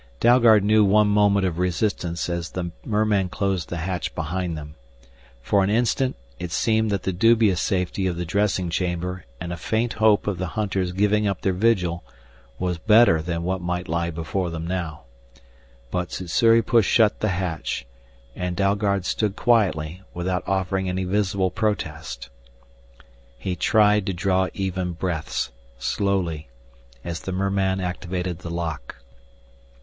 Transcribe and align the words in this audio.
Dalgard 0.19 0.63
knew 0.63 0.83
one 0.83 1.07
moment 1.09 1.45
of 1.45 1.59
resistance 1.59 2.27
as 2.27 2.49
the 2.49 2.71
merman 2.83 3.29
closed 3.29 3.69
the 3.69 3.77
hatch 3.77 4.15
behind 4.15 4.57
them. 4.57 4.73
For 5.43 5.63
an 5.63 5.69
instant 5.69 6.15
it 6.39 6.51
seemed 6.51 6.89
that 6.89 7.03
the 7.03 7.13
dubious 7.13 7.61
safety 7.61 8.07
of 8.07 8.15
the 8.15 8.25
dressing 8.25 8.71
chamber 8.71 9.25
and 9.39 9.53
a 9.53 9.57
faint 9.57 9.93
hope 9.93 10.25
of 10.25 10.39
the 10.39 10.47
hunters' 10.57 10.91
giving 10.91 11.27
up 11.27 11.41
their 11.41 11.53
vigil 11.53 12.03
was 12.57 12.79
better 12.79 13.21
than 13.21 13.43
what 13.43 13.61
might 13.61 13.87
lie 13.87 14.09
before 14.09 14.49
them 14.49 14.65
now. 14.65 15.01
But 15.91 16.11
Sssuri 16.11 16.63
pushed 16.63 16.89
shut 16.89 17.19
the 17.19 17.27
hatch, 17.29 17.85
and 18.35 18.55
Dalgard 18.57 19.05
stood 19.05 19.35
quietly, 19.35 20.01
without 20.15 20.41
offering 20.47 20.89
any 20.89 21.03
visible 21.03 21.51
protest. 21.51 22.31
He 23.37 23.55
tried 23.55 24.07
to 24.07 24.13
draw 24.13 24.47
even 24.55 24.93
breaths 24.93 25.51
slowly 25.77 26.49
as 27.03 27.19
the 27.19 27.31
merman 27.31 27.79
activated 27.79 28.39
the 28.39 28.49
lock. 28.49 28.95